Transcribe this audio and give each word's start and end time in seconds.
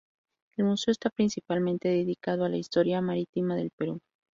El 0.57 0.65
museo 0.65 0.91
está 0.91 1.11
principalmente 1.11 1.87
dedicado 1.87 2.43
a 2.43 2.49
la 2.49 2.57
historia 2.57 3.01
marítima 3.01 3.55
del 3.55 3.69
Perú. 3.69 3.99